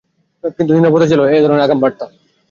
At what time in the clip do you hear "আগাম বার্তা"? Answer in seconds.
1.65-2.05